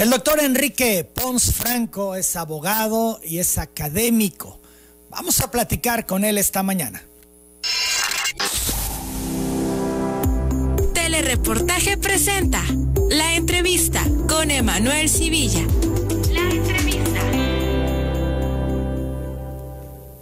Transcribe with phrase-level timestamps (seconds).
[0.00, 4.58] El doctor Enrique Pons Franco es abogado y es académico.
[5.10, 7.04] Vamos a platicar con él esta mañana.
[10.94, 12.64] Telereportaje presenta
[13.10, 15.66] la entrevista con Emanuel Civilla.
[16.32, 17.20] La entrevista.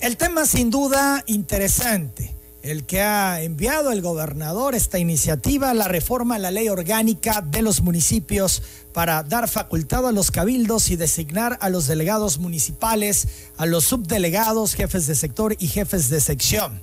[0.00, 6.34] El tema sin duda interesante el que ha enviado el gobernador esta iniciativa, la reforma
[6.34, 8.62] a la ley orgánica de los municipios
[8.92, 14.74] para dar facultad a los cabildos y designar a los delegados municipales, a los subdelegados,
[14.74, 16.80] jefes de sector y jefes de sección.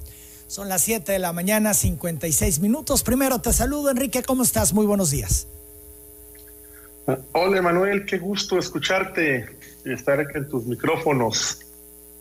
[0.47, 3.03] Son las 7 de la mañana, 56 minutos.
[3.03, 4.73] Primero te saludo, Enrique, ¿cómo estás?
[4.73, 5.47] Muy buenos días.
[7.33, 9.45] Hola, Manuel, qué gusto escucharte
[9.83, 11.59] y estar aquí en tus micrófonos.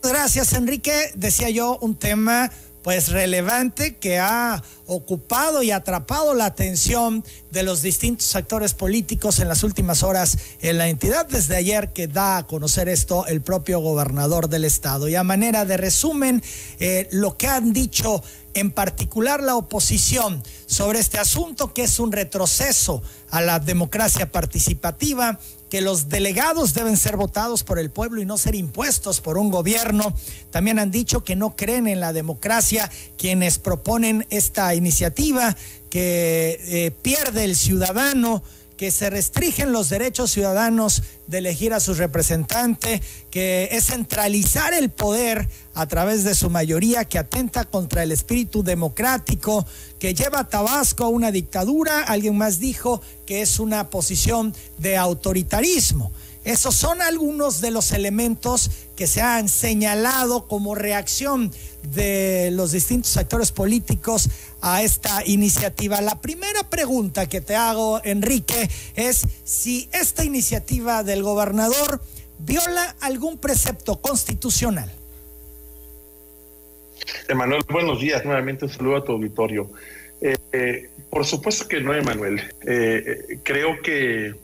[0.03, 1.13] Gracias, Enrique.
[1.15, 2.51] Decía yo un tema
[2.85, 9.49] pues relevante que ha ocupado y atrapado la atención de los distintos actores políticos en
[9.49, 13.81] las últimas horas en la entidad, desde ayer que da a conocer esto el propio
[13.81, 15.09] gobernador del estado.
[15.09, 16.43] Y a manera de resumen,
[16.79, 18.23] eh, lo que han dicho
[18.55, 25.39] en particular la oposición sobre este asunto, que es un retroceso a la democracia participativa,
[25.69, 29.51] que los delegados deben ser votados por el pueblo y no ser impuestos por un
[29.51, 30.15] gobierno.
[30.51, 35.57] También han dicho que no creen en la democracia quienes proponen esta iniciativa,
[35.91, 38.43] que eh, pierde el ciudadano
[38.77, 44.91] que se restringen los derechos ciudadanos de elegir a su representante, que es centralizar el
[44.91, 49.67] poder a través de su mayoría, que atenta contra el espíritu democrático,
[49.99, 52.03] que lleva a Tabasco a una dictadura.
[52.03, 56.13] Alguien más dijo que es una posición de autoritarismo.
[56.45, 61.51] Esos son algunos de los elementos que se han señalado como reacción
[61.89, 64.29] de los distintos actores políticos
[64.61, 66.01] a esta iniciativa.
[66.01, 72.01] La primera pregunta que te hago, Enrique, es si esta iniciativa del gobernador
[72.39, 74.91] viola algún precepto constitucional.
[77.29, 78.25] Emanuel, buenos días.
[78.25, 79.71] Nuevamente un saludo a tu auditorio.
[80.21, 82.41] Eh, eh, por supuesto que no, Emanuel.
[82.67, 84.35] Eh, creo que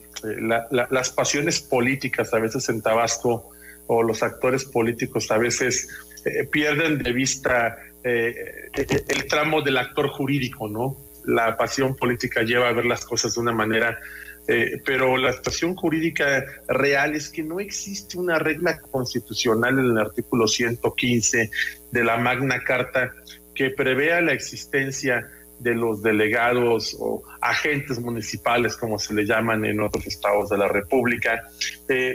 [0.70, 3.50] las pasiones políticas a veces en Tabasco
[3.92, 5.88] o los actores políticos a veces
[6.24, 8.70] eh, pierden de vista eh,
[9.08, 10.96] el tramo del actor jurídico, ¿no?
[11.24, 13.98] La pasión política lleva a ver las cosas de una manera,
[14.46, 19.98] eh, pero la situación jurídica real es que no existe una regla constitucional en el
[19.98, 21.50] artículo 115
[21.90, 23.12] de la Magna Carta
[23.56, 25.28] que prevea la existencia
[25.58, 30.68] de los delegados o agentes municipales, como se le llaman en otros estados de la
[30.68, 31.42] República.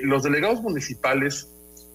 [0.01, 1.51] Los delegados municipales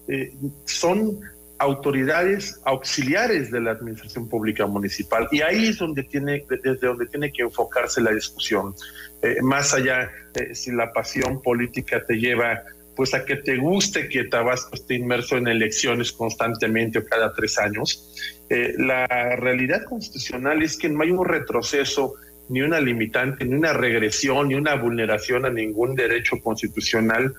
[0.07, 0.33] eh,
[0.65, 1.19] son
[1.57, 7.31] autoridades auxiliares de la administración pública municipal y ahí es donde tiene desde donde tiene
[7.31, 8.73] que enfocarse la discusión
[9.21, 12.63] eh, más allá de si la pasión política te lleva
[12.95, 17.57] pues a que te guste que Tabasco esté inmerso en elecciones constantemente o cada tres
[17.57, 18.13] años.
[18.49, 19.07] Eh, la
[19.37, 22.15] realidad constitucional es que no hay un retroceso,
[22.49, 27.33] ni una limitante, ni una regresión, ni una vulneración a ningún derecho constitucional,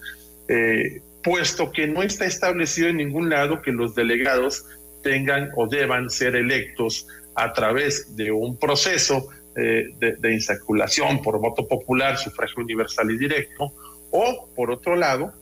[0.49, 4.65] eh, puesto que no está establecido en ningún lado que los delegados
[5.03, 11.39] tengan o deban ser electos a través de un proceso eh, de, de insaculación por
[11.39, 13.73] voto popular, sufragio universal y directo,
[14.11, 15.33] o por otro lado,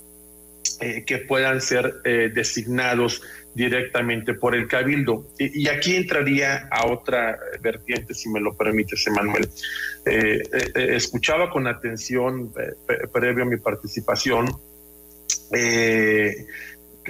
[0.82, 3.20] eh, que puedan ser eh, designados
[3.54, 5.26] directamente por el cabildo.
[5.38, 9.50] Y, aquí entraría a otra vertiente, si me lo permites, Emanuel.
[10.06, 10.41] Eh,
[10.74, 12.50] escuchaba con atención,
[13.12, 14.47] previo a mi participación,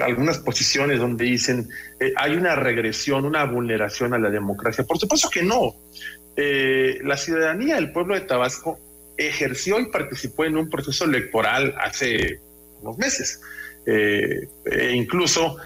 [0.00, 1.68] algunas posiciones donde dicen
[2.16, 4.84] hay una regresión, una vulneración a la democracia.
[4.84, 5.74] Por supuesto que no.
[6.36, 8.78] la ciudadanía, el pueblo de Tabasco,
[9.28, 12.40] ejerció y participó en un proceso electoral hace
[12.80, 13.40] unos meses,
[13.86, 15.56] eh, e incluso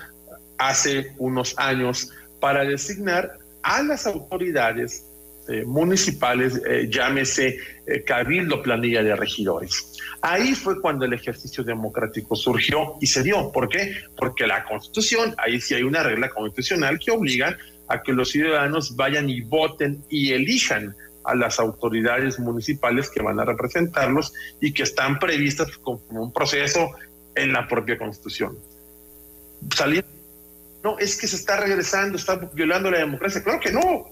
[0.59, 2.11] hace unos años,
[2.41, 5.07] para designar a las autoridades
[5.49, 7.59] eh, municipales, eh, llámese
[8.07, 9.93] cabildo planilla de regidores.
[10.23, 13.53] Ahí fue cuando el ejercicio democrático surgió y se dio.
[13.53, 13.95] ¿Por qué?
[14.17, 17.59] Porque la constitución, ahí sí hay una regla constitucional que obliga
[17.89, 23.41] a que los ciudadanos vayan y voten y elijan a las autoridades municipales que van
[23.41, 26.91] a representarlos y que están previstas como un proceso
[27.35, 28.59] en la propia constitución.
[29.75, 30.09] Saliendo,
[30.83, 33.43] no, es que se está regresando, está violando la democracia.
[33.43, 34.07] Claro que no.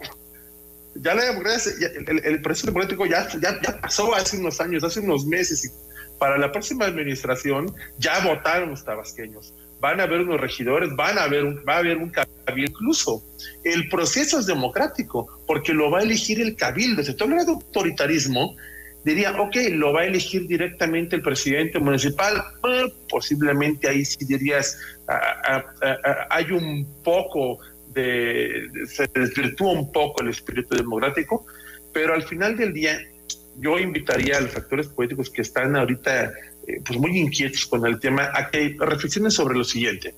[0.94, 1.72] Ya la democracia,
[2.06, 5.64] el, proceso político ya, ya, ya, pasó hace unos años, hace unos meses.
[5.64, 5.68] Y
[6.18, 9.54] para la próxima administración ya votaron los tabasqueños.
[9.80, 12.70] Van a haber unos regidores, van a haber un, va a haber un cabildo.
[12.70, 13.22] Incluso
[13.64, 17.02] el proceso es democrático porque lo va a elegir el cabildo.
[17.02, 18.54] Se habla de autoritarismo
[19.04, 22.42] diría, ok, lo va a elegir directamente el presidente municipal,
[23.08, 24.78] posiblemente ahí sí dirías,
[26.30, 27.58] hay un poco
[27.92, 31.46] de, se desvirtúa un poco el espíritu democrático,
[31.92, 32.98] pero al final del día
[33.58, 36.32] yo invitaría a los actores políticos que están ahorita
[36.66, 40.14] eh, pues muy inquietos con el tema a que reflexionen sobre lo siguiente.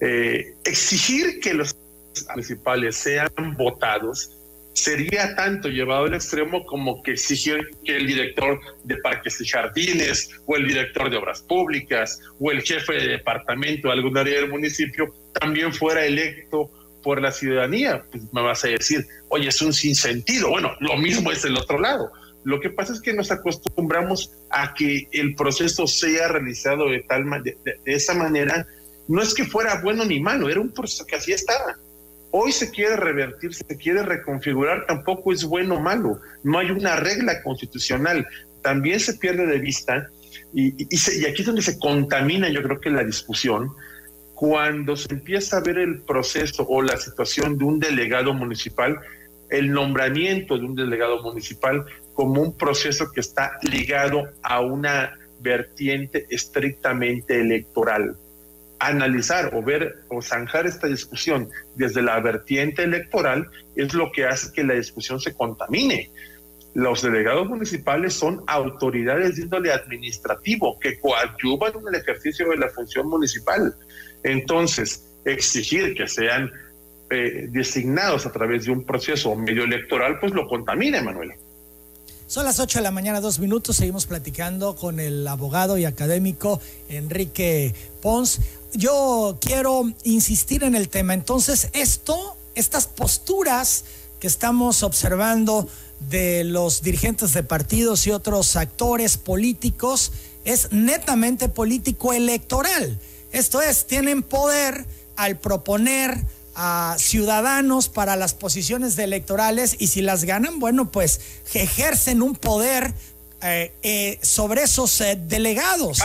[0.00, 1.76] Eh, exigir que los
[2.30, 4.30] municipales sean votados
[4.76, 10.30] sería tanto llevado al extremo como que exigir que el director de parques y jardines
[10.44, 14.50] o el director de obras públicas o el jefe de departamento de algún área del
[14.50, 16.70] municipio también fuera electo
[17.06, 18.02] por la ciudadanía.
[18.10, 20.50] Pues me vas a decir, oye, es un sinsentido.
[20.50, 22.10] Bueno, lo mismo es el otro lado.
[22.42, 27.24] Lo que pasa es que nos acostumbramos a que el proceso sea realizado de tal
[27.44, 28.66] de, de esa manera.
[29.06, 31.76] No es que fuera bueno ni malo, era un proceso que así estaba
[32.38, 36.96] Hoy se quiere revertir, se quiere reconfigurar, tampoco es bueno o malo, no hay una
[36.96, 38.26] regla constitucional,
[38.62, 40.10] también se pierde de vista
[40.52, 40.72] y,
[41.24, 43.70] aquí es donde se contamina yo creo que la discusión,
[44.36, 49.00] cuando se empieza a ver el proceso o la situación de un delegado municipal,
[49.48, 56.26] el nombramiento de un delegado municipal como un proceso que está ligado a una vertiente
[56.30, 58.16] estrictamente electoral
[58.78, 64.52] analizar o ver o zanjar esta discusión desde la vertiente electoral es lo que hace
[64.52, 66.10] que la discusión se contamine.
[66.74, 72.68] Los delegados municipales son autoridades de índole administrativo que coadyuvan en el ejercicio de la
[72.68, 73.74] función municipal.
[74.22, 76.50] Entonces, exigir que sean
[77.10, 81.32] eh, designados a través de un proceso medio electoral, pues lo contamina, Manuel.
[82.26, 83.76] Son las 8 de la mañana, dos minutos.
[83.76, 87.72] Seguimos platicando con el abogado y académico Enrique
[88.02, 88.40] Pons
[88.76, 91.14] yo quiero insistir en el tema.
[91.14, 93.84] Entonces, esto, estas posturas
[94.20, 95.68] que estamos observando
[96.10, 100.12] de los dirigentes de partidos y otros actores políticos
[100.44, 102.98] es netamente político electoral.
[103.36, 106.16] Esto es, tienen poder al proponer
[106.54, 111.20] a ciudadanos para las posiciones electorales y si las ganan, bueno, pues
[111.52, 112.94] ejercen un poder
[113.42, 115.98] eh, eh, sobre esos eh, delegados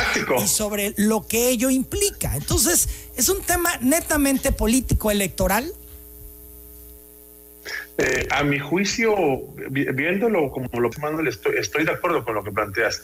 [0.44, 2.36] y sobre lo que ello implica.
[2.36, 5.72] Entonces, es un tema netamente político electoral.
[8.30, 9.16] a mi juicio,
[9.70, 11.00] viéndolo como lo que
[11.30, 13.04] estoy, estoy de acuerdo con lo que planteas.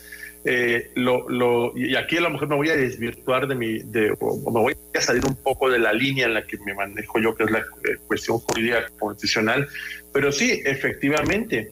[0.96, 4.60] Lo, y aquí a lo mejor me voy a desvirtuar de mi, de, o me
[4.62, 7.44] voy a salir un poco de la línea en la que me manejo yo, que
[7.44, 7.66] es la
[8.08, 9.68] cuestión jurídica constitucional,
[10.14, 11.72] pero sí, efectivamente,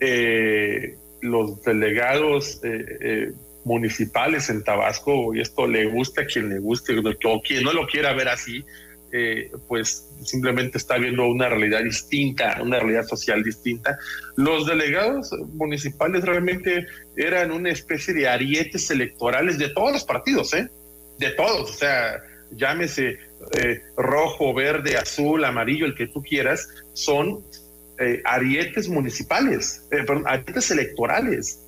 [0.00, 3.32] eh, los delegados eh, eh,
[3.64, 7.86] municipales en Tabasco, y esto le gusta a quien le guste, o quien no lo
[7.86, 8.64] quiera ver así,
[9.12, 13.98] eh, pues simplemente está viendo una realidad distinta, una realidad social distinta.
[14.36, 16.86] Los delegados municipales realmente
[17.16, 20.68] eran una especie de arietes electorales de todos los partidos, ¿eh?
[21.18, 22.20] De todos, o sea,
[22.52, 23.18] llámese
[23.96, 27.42] rojo, verde, azul, amarillo, el que tú quieras, son
[28.02, 31.60] eh, arietes municipales, eh, perdón, arietes electorales.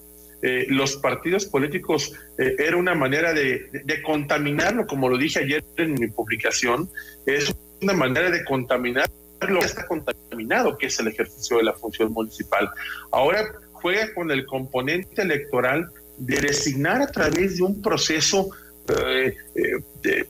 [0.42, 3.70] Eh, los partidos políticos era una manera de,
[4.04, 6.90] contaminarlo, como lo dije ayer en mi publicación,
[7.26, 9.08] es una manera de contaminar
[9.48, 12.68] lo que está contaminado, que es el ejercicio de la función municipal.
[13.12, 18.50] Ahora juega con el componente electoral de designar a través de un proceso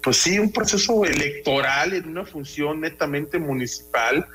[0.03, 4.27] pues sí, un proceso electoral en una función netamente municipal,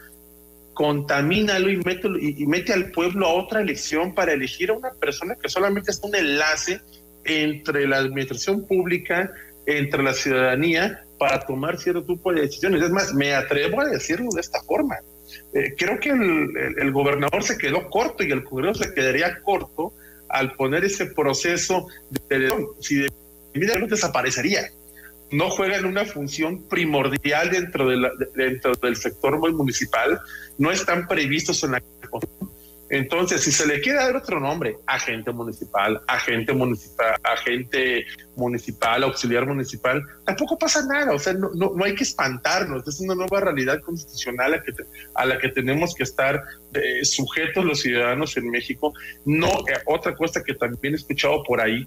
[0.77, 5.35] contamínalo y mete, y, mete al pueblo a otra elección para elegir a una persona
[5.35, 6.79] que solamente es un enlace
[7.23, 9.33] entre la administración pública,
[9.65, 12.83] entre la ciudadanía, para tomar cierto tipo de decisiones.
[12.83, 14.97] Es más, me atrevo a decirlo de esta forma.
[15.55, 19.93] Eh, creo que el, gobernador se quedó corto y el Congreso se quedaría corto
[20.29, 21.87] al poner ese proceso
[22.29, 23.09] de, si de,
[23.55, 24.69] de desaparecería
[25.31, 30.19] no juegan una función primordial dentro, de dentro del sector municipal,
[30.57, 31.81] no están previstos en la
[32.89, 38.05] entonces, si se le quiere dar otro nombre, agente municipal, agente municipal, agente
[38.35, 41.13] municipal, auxiliar municipal, tampoco pasa nada.
[41.13, 42.87] O sea, no, no, hay que espantarnos.
[42.87, 44.71] Es una nueva realidad constitucional a, que
[45.15, 46.41] a la que tenemos que estar
[46.73, 48.93] eh, sujetos los ciudadanos en México.
[49.25, 51.85] No, eh, otra cosa que también he escuchado por ahí,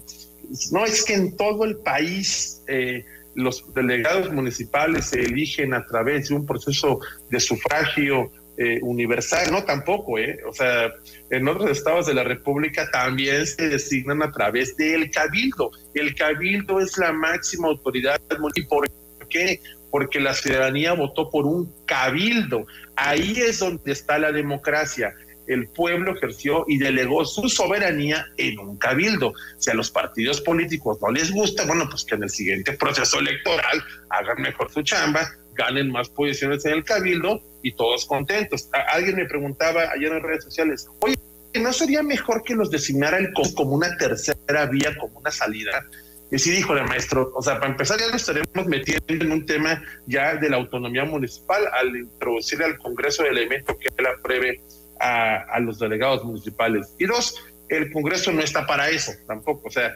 [0.71, 3.03] no es que en todo el país eh,
[3.35, 9.63] los delegados municipales se eligen a través de un proceso de sufragio eh, universal, no
[9.63, 10.39] tampoco, ¿eh?
[10.47, 10.93] O sea,
[11.29, 15.71] en otros estados de la República también se designan a través del cabildo.
[15.93, 18.21] El cabildo es la máxima autoridad.
[18.53, 18.87] ¿Y por
[19.29, 19.61] qué?
[19.89, 22.65] Porque la ciudadanía votó por un cabildo.
[22.95, 25.13] Ahí es donde está la democracia.
[25.53, 29.33] El pueblo ejerció y delegó su soberanía en un cabildo.
[29.57, 33.19] Si a los partidos políticos no les gusta, bueno, pues que en el siguiente proceso
[33.19, 38.69] electoral hagan mejor su chamba, ganen más posiciones en el cabildo y todos contentos.
[38.93, 41.15] alguien me preguntaba ayer en redes sociales, oye,
[41.59, 43.19] ¿no sería mejor que los designara
[43.55, 45.85] como una tercera vía, como una salida?
[46.31, 49.45] Y sí dijo el maestro, o sea, para empezar ya nos estaremos metiendo en un
[49.45, 54.61] tema ya de la autonomía municipal al introducirle al Congreso el elemento que él apruebe
[55.01, 56.93] a, los delegados municipales.
[56.99, 57.35] Y dos,
[57.69, 59.95] el Congreso no está para eso tampoco, o sea,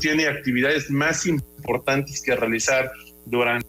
[0.00, 2.90] tiene actividades más importantes que realizar
[3.26, 3.66] durante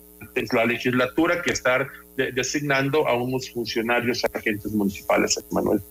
[0.52, 5.82] la legislatura que estar designando a unos funcionarios agentes municipales, Manuel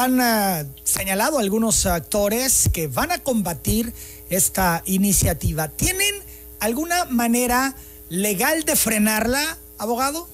[0.00, 3.92] han uh, señalado algunos actores que van a combatir
[4.30, 5.68] esta iniciativa.
[5.68, 6.14] ¿Tienen
[6.58, 7.74] alguna manera
[8.08, 10.26] legal de frenarla, abogado?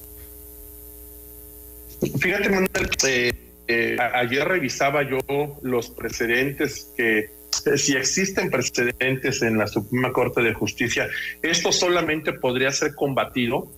[2.19, 2.89] Fíjate, Manuel,
[3.67, 5.19] eh, ayer revisaba yo
[5.61, 11.07] los precedentes que eh, si existen precedentes en la Suprema Corte de Justicia,
[11.41, 13.71] esto solamente podría ser combatido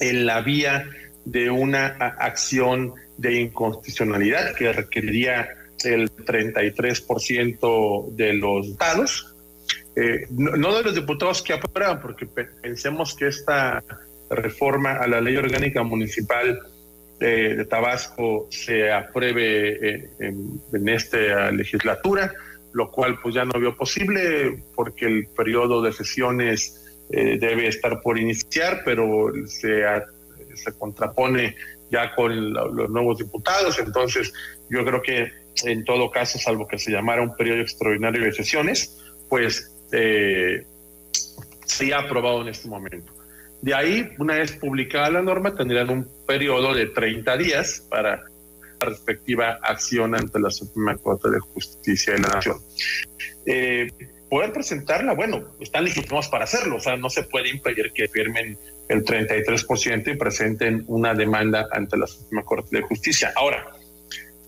[0.00, 0.88] en la vía
[1.24, 5.48] de una acción de inconstitucionalidad que requeriría
[5.84, 9.34] el 33% de los diputados,
[9.96, 13.82] eh, no, de los diputados que aprueban, porque pensemos que esta
[14.30, 16.58] reforma a la ley orgánica municipal
[17.20, 22.32] eh, de Tabasco se apruebe eh, en, esta legislatura,
[22.72, 26.80] lo cual pues ya no vio posible porque el periodo de sesiones
[27.10, 29.84] debe estar por iniciar, pero se,
[30.54, 31.54] se contrapone
[31.90, 33.78] ya con los nuevos diputados.
[33.78, 34.32] Entonces,
[34.68, 35.30] yo creo que
[35.62, 40.66] en todo caso, salvo que se llamara un periodo extraordinario de sesiones, pues eh,
[41.64, 43.12] se ha aprobado en este momento.
[43.64, 48.22] De ahí, una vez publicada la norma, tendrían un periodo de 30 días para
[48.78, 52.58] la respectiva acción ante la Suprema Corte de Justicia de la Nación.
[53.46, 53.88] Eh,
[54.28, 58.58] poder presentarla, bueno, están legítimos para hacerlo, o sea, no se puede impedir que firmen
[58.90, 63.32] el 33% y presenten una demanda ante la Suprema Corte de Justicia.
[63.34, 63.66] Ahora,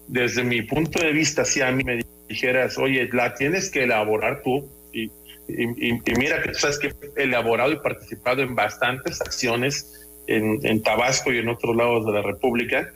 [0.09, 4.43] desde mi punto de vista, si a mí me dijeras, oye, la tienes que elaborar
[4.43, 5.11] tú, y,
[5.49, 11.33] mira que tú sabes que he elaborado y participado en bastantes acciones en, en Tabasco
[11.33, 12.93] y en otros lados de la República,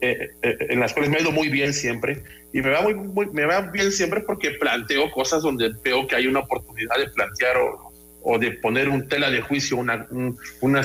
[0.00, 2.22] eh, eh, en las cuales me ha ido muy bien siempre.
[2.52, 6.26] Y me va muy, me va bien siempre porque planteo cosas donde veo que hay
[6.26, 10.82] una oportunidad de plantear o, o de poner un tela de juicio, una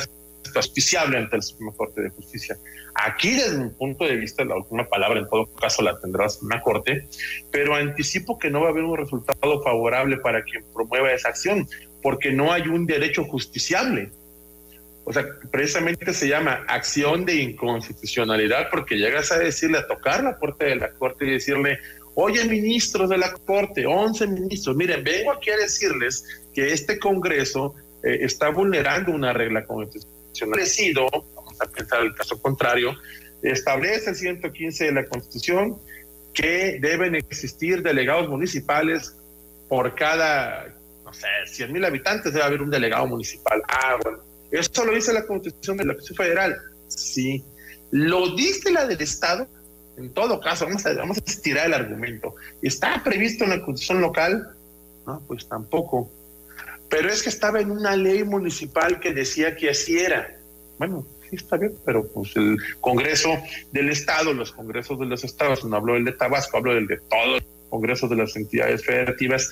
[0.60, 2.58] auspiciable ante el Supremo Corte de Justicia.
[2.96, 6.62] Aquí, desde mi punto de vista, la última palabra en todo caso la tendrá la
[6.62, 7.08] Corte,
[7.52, 11.68] pero anticipo que no va a haber un resultado favorable para quien promueva esa acción,
[12.02, 14.12] porque no hay un derecho justiciable.
[15.04, 20.38] O sea, precisamente se llama acción de inconstitucionalidad, porque llegas a decirle, a tocar la
[20.38, 21.80] puerta de la Corte y decirle,
[22.16, 27.74] oye, ministros de la Corte, 11 ministros, miren, vengo aquí a decirles que este Congreso
[28.04, 30.21] eh, está vulnerando una regla constitucional.
[31.36, 32.94] Vamos a pensar el caso contrario,
[33.42, 35.78] establece el 115 de la Constitución
[36.34, 39.16] que deben existir delegados municipales
[39.68, 40.68] por cada,
[41.04, 43.62] no sé, 100 mil habitantes debe haber un delegado municipal.
[43.68, 44.20] Ah, bueno,
[44.52, 46.58] eso lo dice la Constitución de la Constitución Federal.
[46.88, 47.44] Sí.
[47.92, 49.48] ¿Lo dice la del Estado?
[49.98, 52.36] En todo caso, vamos a, vamos a estirar el argumento.
[52.62, 54.50] ¿Está previsto en la Constitución local?
[55.06, 56.12] No, pues tampoco.
[56.92, 60.38] Pero es que estaba en una ley municipal que decía que así era.
[60.78, 63.30] Bueno, sí está bien, pero pues el Congreso
[63.72, 66.98] del Estado, los congresos de los estados, no hablo del de Tabasco, hablo del de
[66.98, 69.50] todos los congresos de las entidades federativas,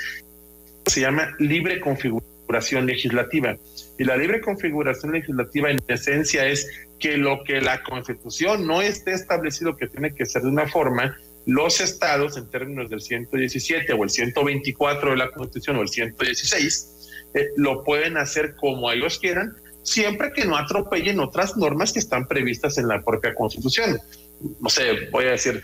[0.86, 3.56] se llama libre configuración legislativa.
[3.98, 6.68] Y la libre configuración legislativa en esencia es
[7.00, 11.18] que lo que la Constitución no esté establecido que tiene que ser de una forma,
[11.46, 16.99] los estados en términos del 117 o el 124 de la Constitución o el 116
[17.34, 22.28] eh, lo pueden hacer como ellos quieran, siempre que no atropellen otras normas que están
[22.28, 24.00] previstas en la propia Constitución.
[24.60, 25.62] No sé, voy a decir,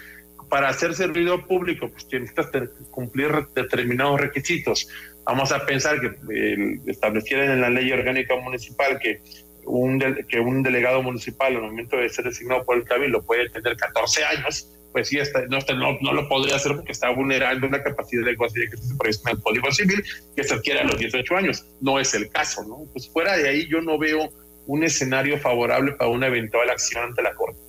[0.50, 2.43] para hacer servicio público, pues tienes que
[2.91, 4.88] cumplir determinados requisitos.
[5.24, 9.22] Vamos a pensar que eh, establecieran en la ley orgánica municipal que
[9.65, 13.75] un, que un delegado municipal al momento de ser designado por el cabildo puede tener
[13.75, 15.18] 14 años, pues sí,
[15.50, 15.60] no,
[16.00, 19.36] no, lo podría hacer porque está vulnerando una capacidad de negociación que se previsto en
[19.36, 20.02] el Código Civil
[20.34, 21.66] que se adquiere a los 18 años.
[21.82, 22.90] No es el caso, ¿no?
[22.94, 24.30] Pues fuera de ahí yo no veo
[24.68, 27.60] un escenario favorable para una eventual acción ante la Corte.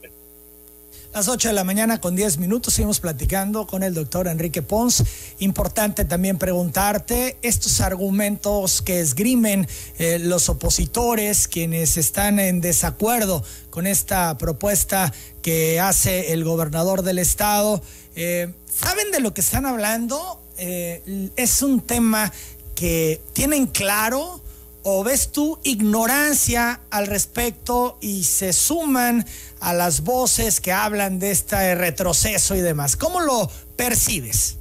[1.17, 5.03] Las 8 de la mañana con 10 minutos seguimos platicando con el doctor Enrique Pons.
[5.39, 13.87] Importante también preguntarte estos argumentos que esgrimen eh, los opositores, quienes están en desacuerdo con
[13.87, 17.81] esta propuesta que hace el gobernador del estado.
[18.15, 20.43] Eh, ¿Saben de lo que están hablando?
[20.59, 22.31] Eh, es un tema
[22.75, 24.43] que tienen claro
[24.89, 29.27] o ves tú ignorancia al respecto y se suman
[29.59, 32.95] a las voces que hablan de este retroceso y demás?
[32.95, 34.61] ¿Cómo lo percibes?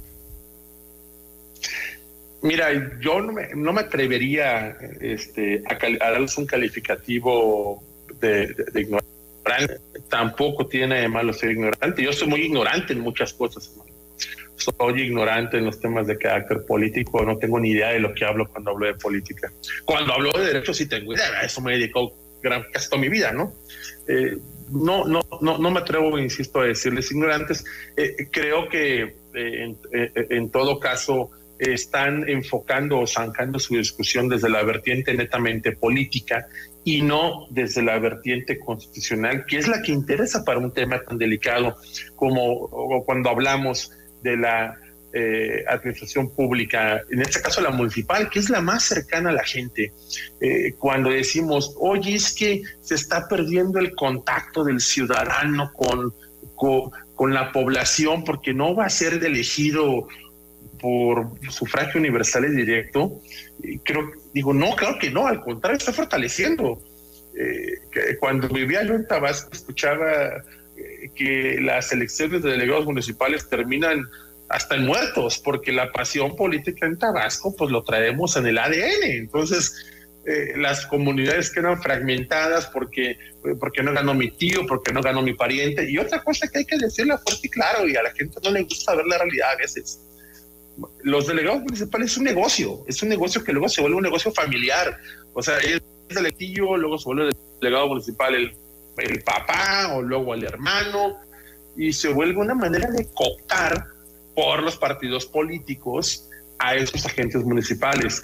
[2.42, 3.32] Mira, yo no
[3.72, 5.78] me, atrevería este, a,
[6.10, 7.84] darles un calificativo
[8.20, 9.80] de, ignorante.
[10.08, 12.02] Tampoco tiene de malo ser ignorante.
[12.02, 13.70] Yo soy muy ignorante en muchas cosas,
[14.56, 18.24] soy ignorante en los temas de carácter político, no tengo ni idea de lo que
[18.24, 19.52] hablo cuando hablo de política.
[19.84, 23.00] Cuando hablo de derecho sí tengo idea, a eso me he dedicado gran, casi toda
[23.00, 23.52] mi vida, ¿no?
[24.08, 24.36] Eh,
[24.70, 27.64] no, no, no, no me atrevo, insisto, a decirles ignorantes.
[27.96, 34.62] Eh, creo que eh, en, todo caso están enfocando o zancando su discusión desde la
[34.62, 36.46] vertiente netamente política
[36.84, 41.16] y no desde la vertiente constitucional, que es la que interesa para un tema tan
[41.16, 41.76] delicado
[42.14, 43.90] como cuando hablamos
[44.26, 44.76] de la
[45.12, 49.44] eh, administración pública, en este caso la municipal, que es la más cercana a la
[49.44, 49.92] gente.
[50.40, 56.12] Eh, cuando decimos, oye, es que se está perdiendo el contacto del ciudadano con,
[57.14, 60.06] con, la población porque no va a ser elegido
[60.78, 63.22] por sufragio universal y directo.
[63.84, 66.82] creo, digo, no, claro que no, al contrario, está fortaleciendo.
[67.38, 70.42] Eh, cuando vivía yo en Tabasco, escuchaba
[71.14, 74.06] que las elecciones de delegados municipales terminan
[74.48, 79.02] hasta en muertos, porque la pasión política en Tabasco, pues lo traemos en el ADN.
[79.02, 79.74] Entonces,
[80.26, 83.18] eh, las comunidades quedan fragmentadas porque,
[83.58, 85.90] porque no ganó mi tío, porque no ganó mi pariente.
[85.90, 88.50] Y otra cosa que hay que decirle fuerte y claro, y a la gente no
[88.50, 90.00] le gusta ver la realidad a veces.
[91.02, 94.32] Los delegados municipales es un negocio, es un negocio que luego se vuelve un negocio
[94.32, 94.96] familiar.
[95.32, 98.52] O sea, es el tío, luego se vuelve el delegado municipal el
[98.98, 101.16] el papá o luego el hermano,
[101.76, 103.86] y se vuelve una manera de cooptar
[104.34, 108.22] por los partidos políticos a esos agentes municipales.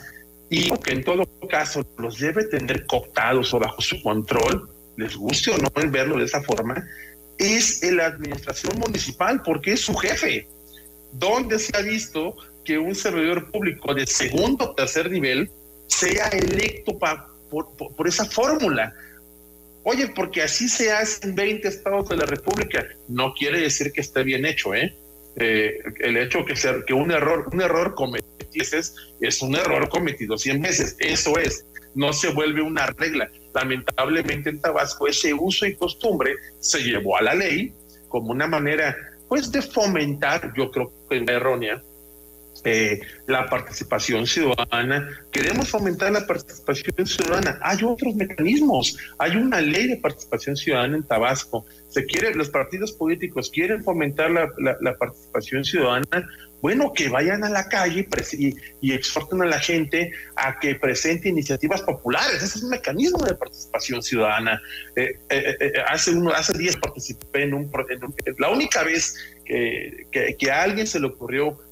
[0.48, 5.50] Y que en todo caso los debe tener cooptados o bajo su control, les guste
[5.50, 6.86] o no el verlo de esa forma,
[7.38, 10.46] es la administración municipal porque es su jefe.
[11.12, 15.50] ¿Dónde se ha visto que un servidor público de segundo o tercer nivel
[15.86, 18.94] sea electo por, por esa fórmula?
[19.84, 22.86] Oye, porque así se hace en 20 estados de la República.
[23.08, 24.96] No quiere decir que esté bien hecho, ¿eh?
[25.36, 28.32] eh el hecho que, ser, que un error, un error cometido
[29.20, 30.96] es un error cometido 100 veces.
[30.98, 33.30] Eso es, no se vuelve una regla.
[33.54, 37.74] Lamentablemente en Tabasco ese uso y costumbre se llevó a la ley
[38.08, 38.94] como una manera,
[39.28, 41.82] pues, de fomentar, yo creo que errónea,
[42.64, 47.58] eh, la participación ciudadana, queremos fomentar la participación ciudadana.
[47.62, 51.64] Hay otros mecanismos, hay una ley de participación ciudadana en Tabasco.
[51.88, 56.28] Se quiere, los partidos políticos quieren fomentar la, participación ciudadana.
[56.60, 61.28] Bueno, que vayan a la calle y, y, exhorten a la gente a que presente
[61.28, 62.36] iniciativas populares.
[62.36, 64.62] Ese es un mecanismo de participación ciudadana.
[64.94, 67.72] Eh, eh, hace uno, hace días participé en un,
[68.38, 71.71] la única vez que, que, a alguien se le ocurrió eh,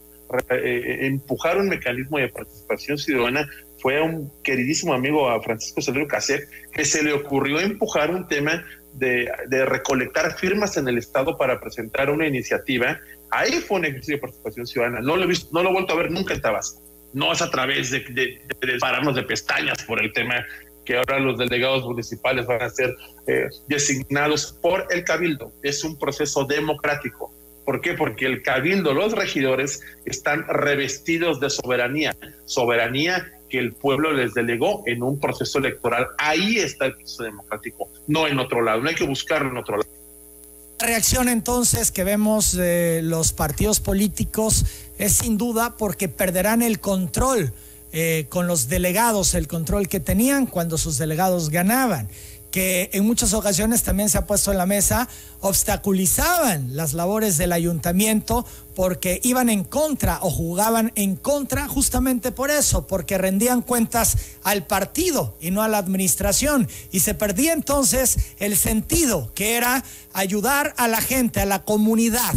[0.50, 3.48] empujar un mecanismo de participación ciudadana
[3.80, 8.28] fue a un queridísimo amigo, a Francisco Celero Caset, que se le ocurrió empujar un
[8.28, 8.64] tema
[8.94, 9.30] de,
[9.66, 12.98] recolectar firmas en el Estado para presentar una iniciativa.
[13.30, 15.00] Ahí fue un ejercicio de participación ciudadana.
[15.00, 16.82] No lo he visto, no lo he vuelto a ver nunca en Tabasco.
[17.12, 20.44] No es a través de, de, pararnos de pestañas por el tema
[20.84, 22.94] que ahora los delegados municipales van a ser
[23.26, 25.52] eh, designados por el cabildo.
[25.62, 27.32] Es un proceso democrático
[27.64, 27.94] ¿Por qué?
[27.94, 34.82] Porque el cabildo, los regidores están revestidos de soberanía, soberanía que el pueblo les delegó
[34.86, 36.06] en un proceso electoral.
[36.18, 39.76] Ahí está el proceso democrático, no en otro lado, no hay que buscarlo en otro
[39.76, 39.88] lado.
[40.80, 44.64] La reacción entonces que vemos de los partidos políticos
[44.98, 47.52] es sin duda porque perderán el control
[47.92, 52.08] eh, con los delegados, el control que tenían cuando sus delegados ganaban
[52.50, 55.08] que en muchas ocasiones también se ha puesto en la mesa,
[55.40, 62.50] obstaculizaban las labores del ayuntamiento porque iban en contra o jugaban en contra justamente por
[62.50, 66.68] eso, porque rendían cuentas al partido y no a la administración.
[66.90, 72.34] Y se perdía entonces el sentido que era ayudar a la gente, a la comunidad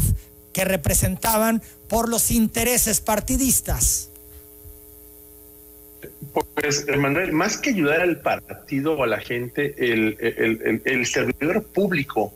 [0.54, 4.10] que representaban por los intereses partidistas.
[6.34, 12.34] Pues, Manuel, más que ayudar al partido o a la gente, el, servidor público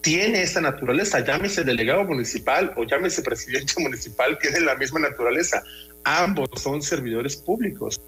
[0.00, 5.62] tiene esa naturaleza, llámese delegado municipal o llámese presidente municipal, tiene la misma naturaleza.
[6.04, 8.00] Ambos son servidores públicos.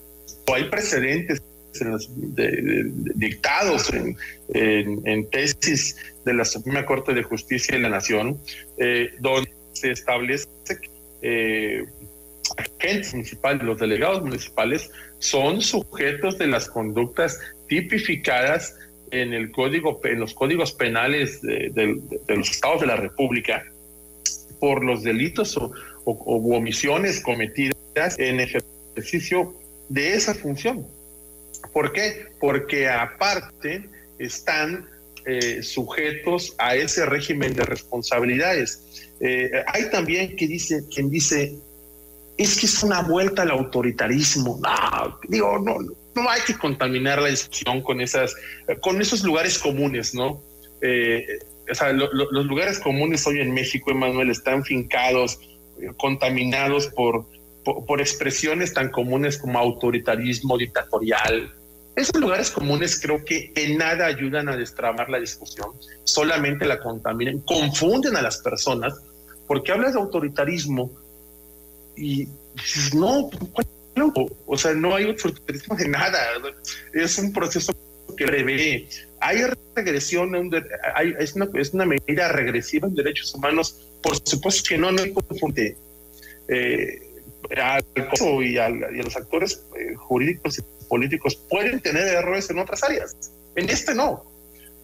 [0.46, 1.42] O hay precedentes
[1.80, 2.10] en los,
[3.14, 8.40] dictados en, tesis de la Suprema Corte de Justicia de la Nación,
[8.78, 10.48] eh, donde se establece
[11.22, 11.86] eh,
[12.56, 18.74] agentes municipales, los delegados municipales, son sujetos de las conductas tipificadas
[19.10, 23.64] en el código, en los códigos penales de, los estados de la República
[24.60, 25.72] por los delitos o,
[26.04, 29.54] omisiones cometidas en ejercicio
[29.88, 30.86] de esa función.
[31.72, 32.26] ¿Por qué?
[32.40, 34.88] Porque aparte están
[35.26, 39.12] eh, sujetos a ese régimen de responsabilidades.
[39.20, 41.58] Eh, hay también que dice, quien dice,
[42.38, 44.60] es que es una vuelta al autoritarismo.
[44.62, 45.76] No, digo, no,
[46.14, 48.34] no hay que contaminar la discusión con esas,
[48.80, 50.40] con esos lugares comunes, ¿no?
[50.80, 51.26] Eh,
[51.70, 55.38] o sea, los lugares comunes hoy en México, Emanuel, están fincados,
[55.80, 57.26] eh, contaminados por,
[57.64, 61.52] por, expresiones tan comunes como autoritarismo dictatorial.
[61.96, 65.72] Esos lugares comunes creo que en nada ayudan a destrabar la discusión,
[66.04, 68.94] solamente la contaminan, confunden a las personas,
[69.46, 70.90] porque hablas de autoritarismo
[71.98, 73.30] y dices, no,
[74.46, 76.18] o sea, no hay autoritarismo de nada.
[76.92, 77.74] Es un proceso
[78.16, 78.88] que prevé.
[79.20, 79.42] Hay
[79.74, 80.34] regresión,
[81.18, 83.80] es, una, es una medida regresiva en derechos humanos.
[84.02, 85.76] Por supuesto que no, no hay confunde.
[86.48, 87.02] Eh,
[87.56, 87.84] al
[88.42, 93.16] y, y, a los actores eh, jurídicos y políticos pueden tener errores en otras áreas.
[93.56, 94.24] En este no.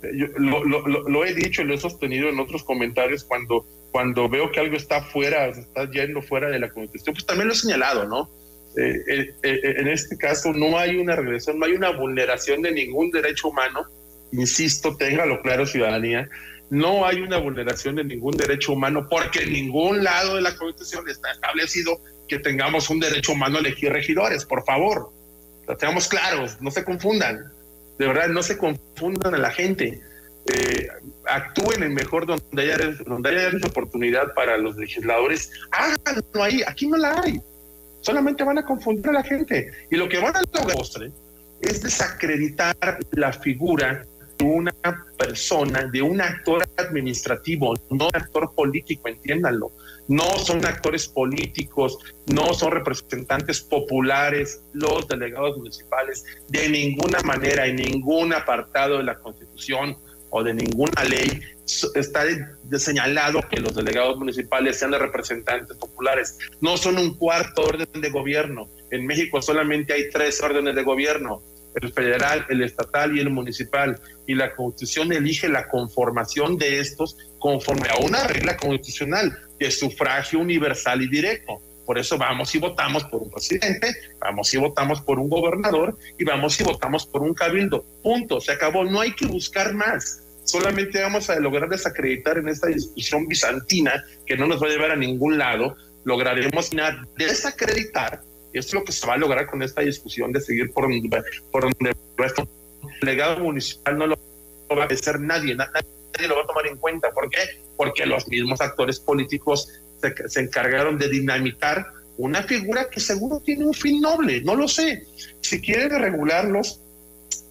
[0.03, 4.76] Lo, lo, he dicho, lo he sostenido en otros comentarios cuando, cuando veo que algo
[4.76, 8.28] está fuera, está yendo fuera de la constitución, pues también lo he señalado, ¿no?
[8.76, 12.72] Eh, eh, eh, en este caso no hay una regresión, no hay una vulneración de
[12.72, 13.87] ningún derecho humano,
[14.33, 16.28] insisto, téngalo claro ciudadanía,
[16.70, 21.09] no hay una vulneración de ningún derecho humano porque en ningún lado de la Constitución
[21.09, 25.11] está establecido que tengamos un derecho humano a elegir regidores, por favor,
[25.68, 27.44] lo tengamos claros, no se confundan,
[28.00, 30.02] de verdad, no se confundan a la gente.
[31.26, 32.76] Actúen en mejor donde haya,
[33.07, 37.40] donde haya oportunidad para los legisladores, háganlo ahí, aquí no la hay
[38.04, 39.70] solamente van a confundir a la gente.
[39.90, 41.11] Y lo que van a lograr
[41.61, 42.76] es desacreditar
[43.12, 44.04] la figura
[44.38, 44.74] de una
[45.16, 49.72] persona, de un actor administrativo, no un actor político, entiéndanlo.
[50.07, 57.76] No son actores políticos, no son representantes populares, los delegados municipales, de ninguna manera, en
[57.76, 59.96] ningún apartado de la Constitución
[60.37, 61.40] o de ninguna ley
[61.94, 62.25] está
[62.77, 66.37] señalado que los delegados municipales sean de representantes populares.
[66.61, 68.68] No son un cuarto orden de gobierno.
[68.90, 71.40] En México solamente hay tres órdenes de gobierno,
[71.81, 74.01] el federal, el estatal y el municipal.
[74.27, 80.40] Y la constitución elige la conformación de estos conforme a una regla constitucional de sufragio
[80.40, 81.62] universal y directo.
[81.87, 86.25] Por eso vamos y votamos por un presidente, vamos y votamos por un gobernador y
[86.25, 87.85] vamos y votamos por un cabildo.
[88.03, 88.83] Punto, se acabó.
[88.83, 94.37] No hay que buscar más solamente vamos a lograr desacreditar en esta discusión bizantina que
[94.37, 96.70] no nos va a llevar a ningún lado, lograremos
[97.16, 98.22] desacreditar,
[98.54, 100.88] esto es lo que se va a lograr con esta discusión de seguir por,
[101.50, 102.48] por donde el
[103.02, 104.18] legado municipal no lo
[104.76, 107.11] va a hacer nadie, nadie lo va a tomar en cuenta.
[107.11, 107.40] ¿Por qué?
[107.76, 109.68] Porque los mismos actores políticos
[110.00, 111.85] se, se encargaron de dinamitar
[112.16, 115.04] una figura que seguro tiene un fin noble, no lo sé.
[115.40, 116.80] Si quieren regularlos,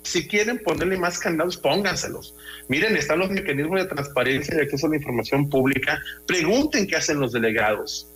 [0.03, 2.35] si quieren ponerle más candados, pónganselos.
[2.67, 5.99] Miren, están los mecanismos de transparencia y acceso a la información pública.
[6.27, 8.07] Pregunten qué hacen los delegados.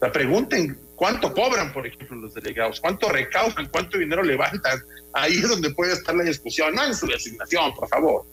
[0.00, 4.80] O pregunten cuánto cobran, por ejemplo, los delegados, cuánto recaudan, cuánto dinero levantan.
[5.12, 8.24] Ahí es donde puede estar la discusión, no en su designación, por favor.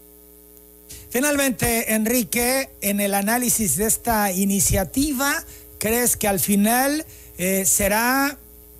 [1.09, 5.43] Finalmente, Enrique, en el análisis de esta iniciativa,
[5.79, 7.05] ¿crees que al final
[7.37, 8.37] eh, será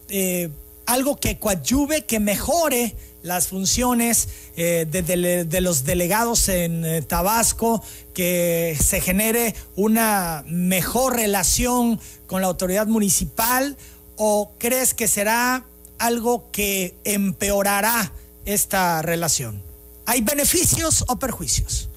[0.09, 0.49] eh,
[0.86, 8.78] algo que coadyuve, que mejore las funciones eh, de, los delegados en eh, Tabasco, que
[8.80, 13.78] se genere una mejor relación con la autoridad municipal
[14.15, 15.65] o crees que será
[15.98, 18.12] algo que empeorará
[18.45, 19.62] esta relación?
[20.06, 21.89] ¿Hay beneficios o perjuicios?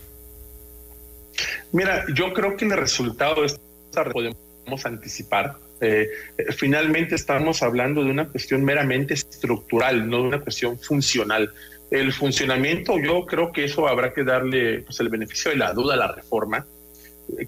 [1.73, 6.09] Mira, yo creo que el resultado de esta podemos anticipar eh,
[6.57, 11.53] finalmente estamos hablando de una cuestión meramente estructural, no de una cuestión funcional.
[11.91, 15.95] El funcionamiento, yo creo que eso habrá que darle pues, el beneficio de la duda
[15.95, 16.67] a la reforma.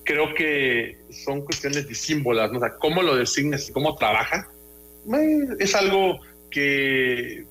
[0.04, 2.58] Creo que son cuestiones disímbolas, ¿no?
[2.58, 4.48] o sea, cómo lo designas y cómo trabaja,
[5.14, 7.44] eh, es algo que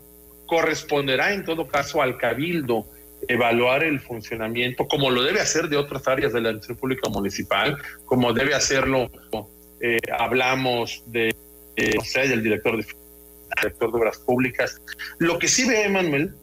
[0.45, 2.85] corresponderá en todo caso al cabildo
[3.27, 7.77] evaluar el funcionamiento, como lo debe hacer de otras áreas de la administración pública municipal,
[8.05, 9.11] como debe hacerlo,
[9.81, 11.35] eh, hablamos de,
[12.03, 12.85] sé, del director de,
[13.55, 14.81] director de obras públicas.
[15.17, 16.33] Lo que sí ve, Manuel,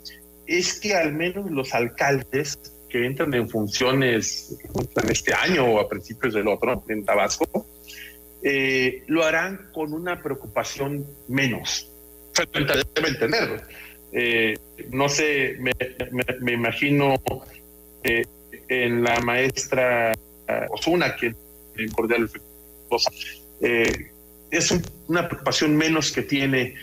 [0.46, 5.88] es que al menos los alcaldes que entran en funciones en este año o a
[5.88, 7.66] principios del otro, en Tabasco,
[8.42, 11.90] eh, lo harán con una preocupación menos.
[12.94, 13.56] Deben tenerlo.
[14.12, 14.56] Eh,
[14.90, 17.16] no sé, me, imagino
[18.04, 18.24] eh,
[18.68, 20.12] en la maestra
[20.70, 21.34] Osuna, que
[21.94, 22.30] cordial
[23.60, 24.10] eh,
[24.50, 24.74] es
[25.08, 26.74] una preocupación menos que tiene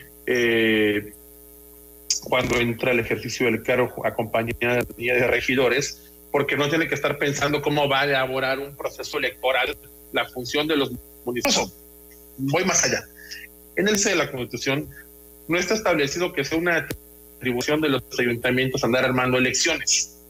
[2.23, 7.61] cuando entra el ejercicio del cargo acompañada de regidores, porque no tiene que estar pensando
[7.61, 9.77] cómo va a elaborar un proceso electoral
[10.13, 10.91] la función de los
[11.25, 11.73] municipios.
[12.37, 13.03] Voy más allá.
[13.75, 14.89] En el C de la Constitución
[15.47, 16.87] no está establecido que sea una
[17.37, 20.22] atribución de los ayuntamientos andar armando elecciones.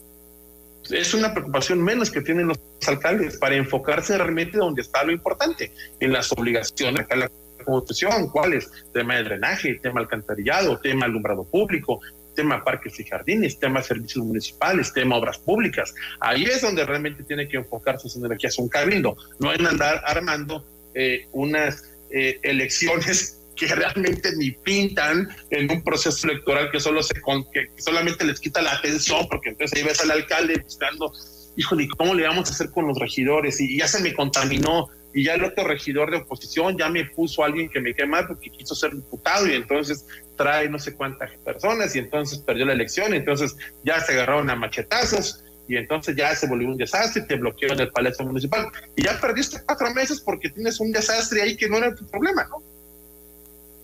[0.90, 5.72] Es una preocupación menos que tienen los alcaldes para enfocarse realmente donde está lo importante,
[6.00, 7.32] en las obligaciones de la
[7.64, 12.02] Constitución, cuáles, tema de drenaje, tema alcantarillado, tema alumbrado público,
[12.36, 15.94] tema parques y jardines, tema servicios municipales, tema obras públicas.
[16.20, 20.66] Ahí es donde realmente tiene que enfocarse sus energías un cabildo, no en andar armando
[20.94, 27.14] eh, unas eh, elecciones que realmente ni pintan en un proceso electoral que solo se
[27.14, 31.12] que solamente les quita la atención, porque entonces ahí ves al alcalde buscando,
[31.56, 33.60] híjole, ¿cómo le vamos a hacer con los regidores?
[33.62, 37.44] Y ya se me contaminó, y ya el otro regidor de oposición ya me puso
[37.44, 41.32] a alguien que me quema porque quiso ser diputado y entonces trae no sé cuántas
[41.46, 46.16] personas y entonces perdió la elección, y entonces ya se agarraron a machetazos y entonces
[46.16, 49.94] ya se volvió un desastre, te bloqueó en el Palacio Municipal y ya perdiste cuatro
[49.94, 52.73] meses porque tienes un desastre ahí que no era tu problema, ¿no?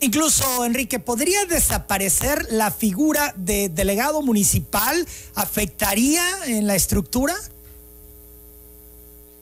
[0.01, 5.05] Incluso, Enrique, ¿podría desaparecer la figura de delegado municipal?
[5.35, 7.35] ¿Afectaría en la estructura?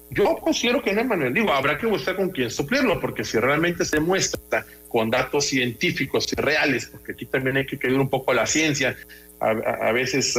[0.10, 1.34] Yo considero que no, Manuel.
[1.34, 6.28] Digo, habrá que buscar con quién suplirlo, porque si realmente se muestra con datos científicos
[6.32, 8.96] y reales, porque aquí también hay que querer un poco la ciencia,
[9.40, 10.36] a, veces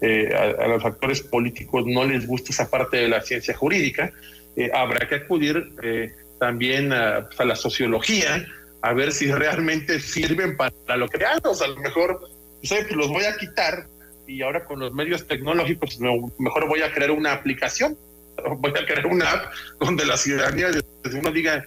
[0.00, 4.12] eh, a, los actores políticos no les gusta esa parte de la ciencia jurídica,
[4.54, 8.46] eh, habrá que acudir eh, también a, pues, a la sociología,
[8.84, 11.62] a ver si realmente sirven para lo que creamos.
[11.62, 12.28] A lo mejor,
[12.60, 13.86] pues, los voy a quitar
[14.26, 15.98] y ahora con los medios tecnológicos
[16.38, 17.96] mejor voy a crear una aplicación,
[18.58, 20.68] voy a crear una app donde la ciudadanía
[21.14, 21.64] uno diga,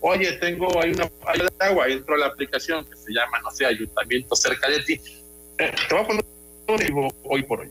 [0.00, 3.52] oye, tengo hay una falla de agua, entro a la aplicación que se llama, no
[3.52, 5.00] sé, ayuntamiento cerca de ti.
[5.58, 6.24] Eh, te voy a poner
[6.86, 7.70] vivo hoy por hoy.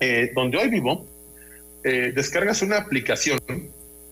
[0.00, 1.06] Eh, donde hoy vivo,
[1.82, 3.40] eh, descargas una aplicación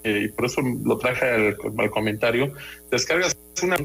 [0.06, 1.56] y por eso lo traje al,
[1.90, 2.52] comentario,
[2.90, 3.76] descargas una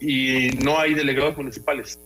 [0.00, 1.98] y no hay delegados municipales.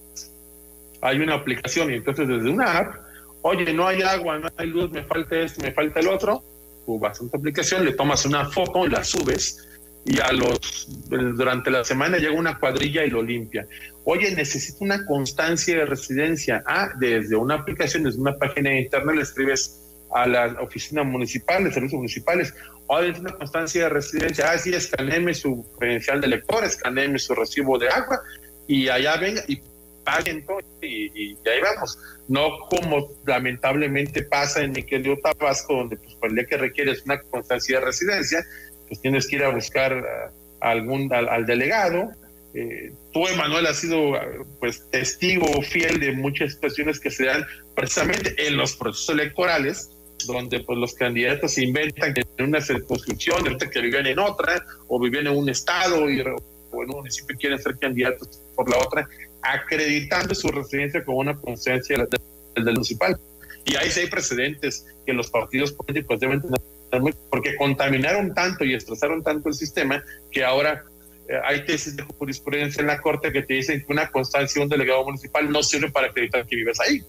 [1.00, 2.94] Hay una aplicación y entonces desde una app,
[3.42, 6.42] oye, no hay agua, no hay luz, me falta esto, me falta el otro,
[6.86, 9.68] tú vas a tu aplicación, le tomas una foto, la subes
[10.06, 13.66] y a los durante la semana llega una cuadrilla y lo limpia.
[14.04, 16.62] Oye, necesito una constancia de residencia.
[16.66, 19.83] Ah, desde una aplicación, desde una página de internet le escribes
[20.14, 22.54] a la oficina municipal, de servicios municipales,
[22.86, 27.34] o de una constancia de residencia, ah, sí, escaneme su credencial de lector, escaneme su
[27.34, 28.20] recibo de agua,
[28.68, 29.60] y allá venga y
[30.04, 31.98] paguen todo, y, ahí vamos.
[32.28, 37.02] No como lamentablemente pasa en mi querido Tabasco, donde pues por el día que requieres
[37.04, 38.44] una constancia de residencia,
[38.86, 42.12] pues tienes que ir a buscar algún, al, delegado,
[42.54, 44.12] eh, tú, Emanuel, has sido
[44.60, 49.90] pues testigo fiel de muchas situaciones que se dan precisamente en los procesos electorales,
[50.26, 54.98] donde pues los candidatos se inventan que en una circunscripción, que vivían en otra, o
[54.98, 59.08] vivían en un estado y, o en un municipio quieren ser candidatos por la otra,
[59.42, 63.18] acreditando su residencia como una conciencia del, del municipal.
[63.64, 68.74] Y ahí sí hay precedentes que los partidos políticos deben tener, porque contaminaron tanto y
[68.74, 70.84] estresaron tanto el sistema que ahora
[71.28, 74.64] eh, hay tesis de jurisprudencia en la Corte que te dicen que una constancia de
[74.64, 77.02] un delegado municipal no sirve para acreditar que vives ahí.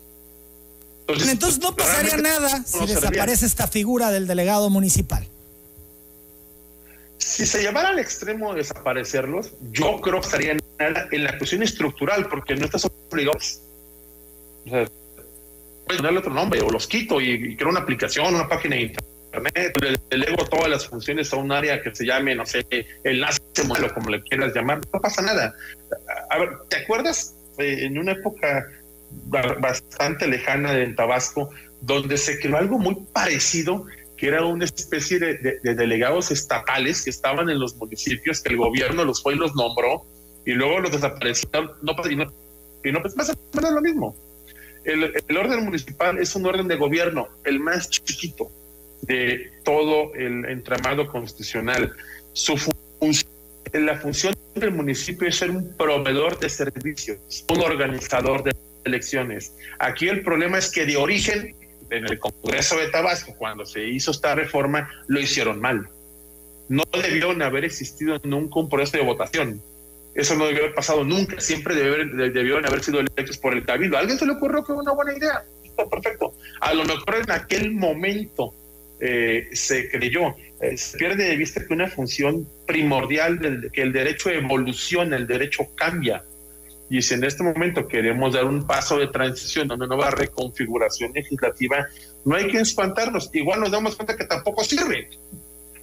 [1.07, 5.27] Entonces, no pasaría nada si desaparece esta figura del delegado municipal.
[7.17, 12.27] Si se llevara al extremo de desaparecerlos, yo creo que estaría en la cuestión estructural,
[12.27, 13.37] porque no estás obligado.
[14.65, 14.85] O sea,
[15.85, 19.73] puedes darle otro nombre o los quito y, creo una aplicación, una página de internet,
[19.81, 22.65] le delego todas las funciones a un área que se llame, no sé,
[23.03, 25.53] enlace modelo, como le quieras llamar, no pasa nada.
[26.29, 28.65] A ver, ¿te acuerdas eh, en una época
[29.25, 31.49] bastante lejana de Tabasco,
[31.81, 33.85] donde se creó algo muy parecido,
[34.17, 39.03] que era una especie de, delegados estatales que estaban en los municipios, que el gobierno
[39.03, 40.05] los fue y los nombró,
[40.45, 42.31] y luego los desaparecieron, no, y no,
[42.83, 44.15] y no pues más o menos lo mismo.
[44.85, 48.49] el, orden municipal es un orden de gobierno, el más chiquito
[49.01, 51.93] de todo el entramado constitucional.
[52.33, 53.31] Su función,
[53.73, 58.53] la función del municipio es ser un proveedor de servicios, un organizador de
[58.85, 59.55] elecciones.
[59.79, 61.55] Aquí el problema es que de origen,
[61.89, 65.89] en el Congreso de Tabasco, cuando se hizo esta reforma, lo hicieron mal.
[66.69, 69.61] No debieron haber existido nunca un proceso de votación
[70.15, 73.97] eso no debió haber pasado nunca, siempre debieron haber sido electos por el cabildo.
[73.97, 75.43] ¿A alguien se le ocurrió que era una buena idea?
[75.63, 76.33] Está perfecto.
[76.61, 78.53] A lo mejor en aquel momento
[79.01, 83.91] eh, se creyó, eh, se pierde de vista que una función primordial, del, que el
[83.91, 86.23] derecho evoluciona, el derecho cambia.
[86.89, 91.87] Y si en este momento queremos dar un paso de transición, una nueva reconfiguración legislativa,
[92.25, 93.29] no hay que espantarnos.
[93.33, 95.09] Igual nos damos cuenta que tampoco sirve.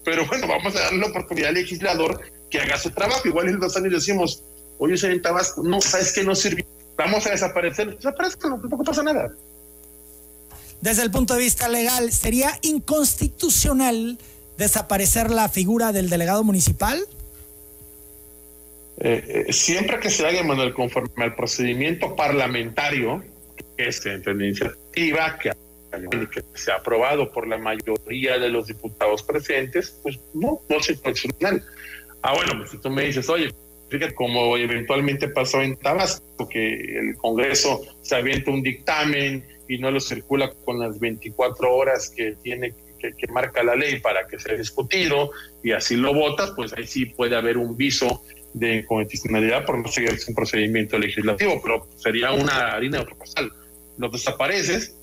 [0.05, 3.27] Pero bueno, vamos a darle la oportunidad al legislador que haga su trabajo.
[3.27, 4.43] Igual en dos años decimos,
[4.79, 9.03] oye, soy en Tabasco, no, sabes que no sirve, vamos a desaparecer, desaparezcan, tampoco pasa
[9.03, 9.33] nada.
[10.81, 14.19] Desde el punto de vista legal, ¿sería inconstitucional
[14.59, 17.07] desaparecer la figura del delegado municipal?
[19.05, 23.25] Eh, eh, siempre que se haga, Manuel, conforme al procedimiento parlamentario,
[23.77, 25.51] que es entre la iniciativa, que,
[26.31, 30.91] que se ha aprobado por la mayoría de los diputados presentes, pues no, no es
[30.91, 31.65] inconstitucional.
[32.23, 33.53] Ah, bueno, pues si tú me dices, oye,
[33.89, 39.91] fíjate como eventualmente pasó en Tabasco, que el Congreso se avienta un dictamen y no
[39.91, 44.57] lo circula con las 24 horas que tiene que, marca la ley para que sea
[44.57, 45.33] discutido
[45.65, 48.23] y así lo votas, pues ahí sí puede haber un viso
[48.55, 53.53] de inconstitucionalidad por no seguir un procedimiento legislativo, pero sería una harina de otro costal.
[53.99, 54.95] Lo desapareces,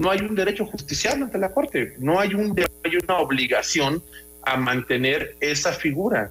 [0.00, 4.02] no hay un derecho justiciable ante la Corte, no hay, un, hay una obligación
[4.44, 6.30] a mantener esa figura.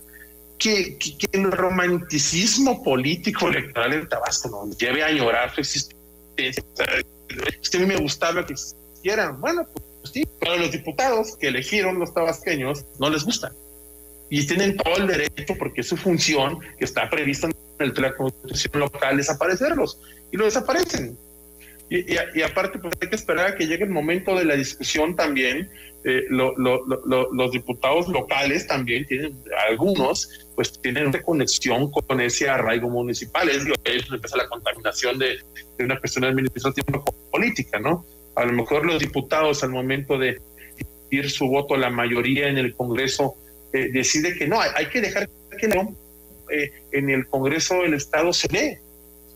[0.57, 6.63] Que, que, el romanticismo político electoral en Tabasco nos lleve a llorar su existencia.
[6.79, 9.39] a mí me gustaba que existieran.
[9.39, 13.53] Bueno, pues sí, pero los diputados que eligieron los tabasqueños no les gustan.
[14.29, 18.15] Y tienen todo el derecho, porque es su función, que está prevista en el, la
[18.15, 19.99] constitución local, desaparecerlos.
[20.31, 21.17] Y lo desaparecen.
[21.89, 25.69] Y, aparte, pues hay que esperar a que llegue el momento de la discusión también.
[26.03, 29.37] Eh, los diputados locales también tienen,
[29.69, 33.47] algunos, pues tienen una conexión con ese arraigo municipal.
[33.47, 35.39] Es lo que empieza la contaminación de,
[35.79, 38.05] una cuestión administrativa política, ¿no?
[38.35, 40.41] A lo mejor los diputados al momento de
[41.09, 43.37] ir su voto a la mayoría en el Congreso
[43.73, 45.67] eh, decide que no, hay, que dejar que
[46.49, 48.81] eh, en el Congreso del Estado se ve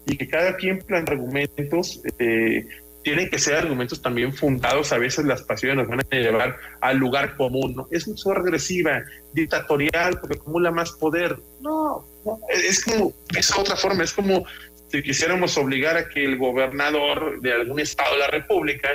[0.06, 2.65] y que cada quien plantea argumentos, eh,
[3.04, 6.98] tienen que ser argumentos también fundados, a veces las pasiones nos van a llevar al
[6.98, 7.88] lugar común, ¿no?
[7.91, 11.38] Es mucho regresiva, dictatorial, porque acumula más poder.
[11.62, 12.06] No,
[12.50, 14.46] es como, es otra forma, es como
[14.91, 18.89] si quisiéramos obligar a que el gobernador de algún estado de la República,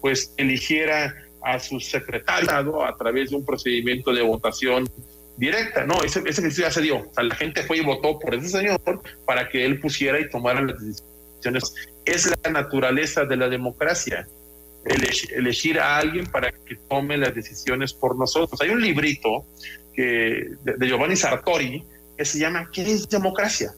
[0.00, 4.88] pues eligiera a su secretario a través de un procedimiento de votación
[5.36, 6.98] directa, no, ese, ese ya se dio.
[6.98, 10.28] O sea, la gente fue y votó por ese señor para que él pusiera y
[10.30, 11.74] tomara las decisiones.
[12.04, 14.26] Es la naturaleza de la democracia,
[14.84, 18.60] elegir, a alguien para que tome las decisiones por nosotros.
[18.60, 19.44] Hay un librito
[19.94, 21.84] que, de, Giovanni Sartori
[22.16, 23.72] que se llama ¿Qué es democracia?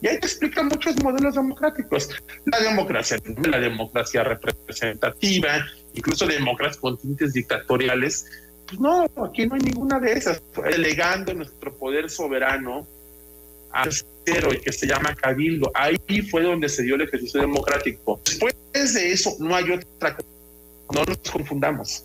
[0.00, 2.10] Y ahí te explica muchos modelos democráticos.
[2.46, 8.26] La democracia, la democracia representativa, incluso democracias con tintes dictatoriales,
[8.66, 10.42] pues no, aquí no hay ninguna de esas.
[10.62, 12.86] Delegando nuestro poder soberano
[13.70, 13.90] al
[14.24, 15.70] cero, y que se llama Cabildo.
[15.74, 15.98] Ahí
[16.30, 18.20] fue donde se dio el ejercicio democrático.
[18.24, 18.54] Después
[18.94, 20.28] de eso, no hay otra cosa.
[20.92, 22.04] No nos confundamos.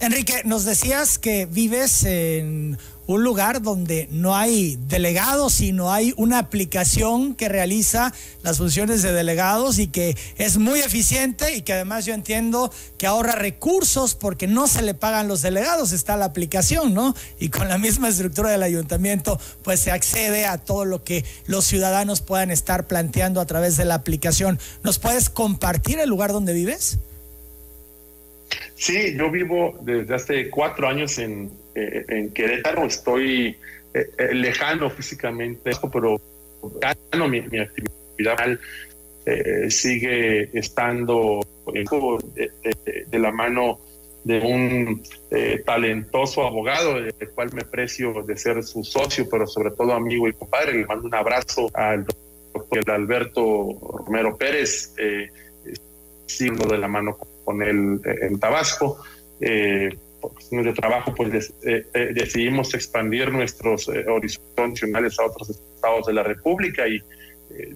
[0.00, 6.38] Enrique, nos decías que vives en un lugar donde no hay delegados, sino hay una
[6.38, 8.12] aplicación que realiza
[8.42, 13.06] las funciones de delegados y que es muy eficiente y que además yo entiendo que
[13.06, 17.14] ahorra recursos porque no se le pagan los delegados, está la aplicación, ¿no?
[17.38, 21.64] Y con la misma estructura del ayuntamiento, pues se accede a todo lo que los
[21.64, 24.58] ciudadanos puedan estar planteando a través de la aplicación.
[24.82, 26.98] ¿Nos puedes compartir el lugar donde vives?
[28.76, 32.86] Sí, yo vivo desde hace cuatro años en, eh, en Querétaro.
[32.86, 33.56] Estoy
[33.92, 36.20] eh, eh, lejano físicamente, pero
[37.28, 38.58] mi, actividad
[39.68, 41.40] sigue estando
[41.72, 43.80] de, de, la mano
[44.22, 45.02] de un
[45.64, 50.32] talentoso abogado, del cual me precio de ser su socio, pero sobre todo amigo y
[50.32, 50.74] compadre.
[50.74, 52.06] Le mando un abrazo al
[52.54, 55.28] doctor Alberto Romero Pérez, eh,
[56.26, 58.98] siendo de la mano con él en Tabasco.
[59.40, 59.94] Eh,
[60.30, 66.22] cuestiones de trabajo, pues eh, eh, decidimos expandir nuestros horizontes a otros estados de la
[66.22, 67.00] República y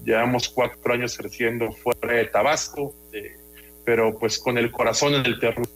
[0.05, 2.95] llevamos cuatro años creciendo fuerte de Tabasco,
[3.85, 5.69] pero pues con el corazón en el terreno.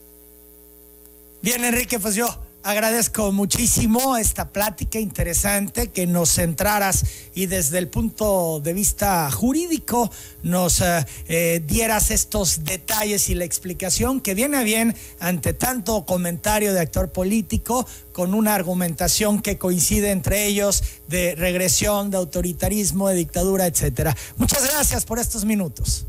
[1.41, 2.27] Bien, Enrique, pues yo
[2.63, 7.05] agradezco muchísimo esta plática interesante que nos centraras
[7.35, 10.11] y desde el punto de vista jurídico
[10.43, 16.73] nos eh, eh, dieras estos detalles y la explicación que viene bien ante tanto comentario
[16.73, 23.17] de actor político con una argumentación que coincide entre ellos de regresión, de autoritarismo, de
[23.17, 24.17] dictadura, etcétera.
[24.37, 26.07] Muchas gracias por estos minutos.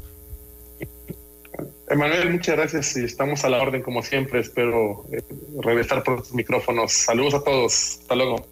[1.94, 4.40] Emanuel, muchas gracias y estamos a la orden como siempre.
[4.40, 5.22] Espero eh,
[5.62, 6.92] regresar por los micrófonos.
[6.92, 8.00] Saludos a todos.
[8.02, 8.48] Hasta luego.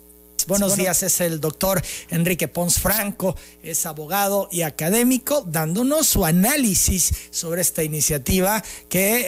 [0.47, 7.13] Buenos días, es el doctor Enrique Pons Franco, es abogado y académico, dándonos su análisis
[7.29, 9.27] sobre esta iniciativa que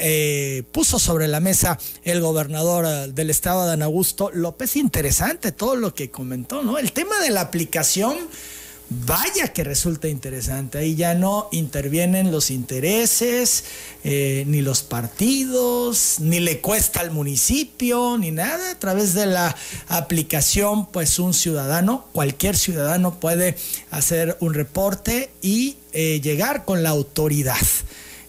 [0.58, 4.76] eh, puso sobre la mesa el gobernador eh, del estado, Dan Augusto López.
[4.76, 6.78] Interesante todo lo que comentó, ¿no?
[6.78, 8.18] El tema de la aplicación
[9.06, 10.78] Vaya que resulta interesante.
[10.78, 13.64] Ahí ya no intervienen los intereses,
[14.04, 18.72] eh, ni los partidos, ni le cuesta al municipio, ni nada.
[18.72, 19.56] A través de la
[19.88, 23.56] aplicación, pues un ciudadano, cualquier ciudadano puede
[23.90, 27.66] hacer un reporte y eh, llegar con la autoridad.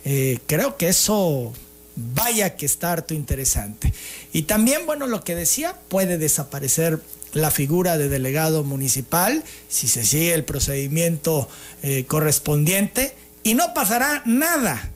[0.07, 1.53] Eh, creo que eso
[1.97, 3.93] vaya que está harto interesante.
[4.33, 7.01] Y también, bueno, lo que decía, puede desaparecer
[7.35, 11.49] la figura de delegado municipal si se sigue el procedimiento
[11.83, 14.91] eh, correspondiente y no pasará nada.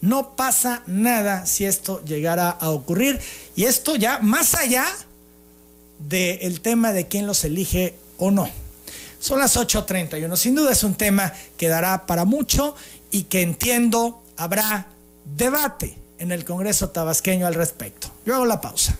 [0.00, 3.20] No pasa nada si esto llegara a ocurrir.
[3.54, 4.86] Y esto ya más allá
[5.98, 8.48] del tema de quién los elige o no.
[9.18, 10.34] Son las 8.31.
[10.36, 12.74] Sin duda es un tema que dará para mucho
[13.10, 14.86] y que entiendo habrá
[15.36, 18.10] debate en el Congreso tabasqueño al respecto.
[18.24, 18.96] Yo hago la pausa.